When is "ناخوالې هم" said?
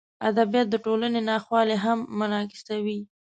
1.29-1.99